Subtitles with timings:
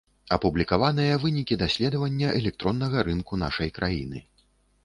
[0.35, 4.19] Апублікаваныя вынікі даследавання электроннага рынку нашай краіны.